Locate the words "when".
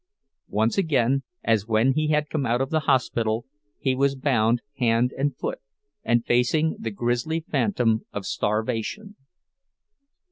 1.67-1.93